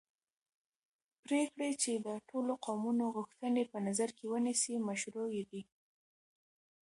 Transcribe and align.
پرېکړې 1.23 1.71
چې 1.81 1.91
د 2.05 2.07
ټولو 2.29 2.53
قومونو 2.65 3.03
غوښتنې 3.15 3.63
په 3.71 3.77
نظر 3.87 4.09
کې 4.17 4.25
ونیسي 4.27 4.75
مشروعې 4.87 5.43
دي 5.51 5.61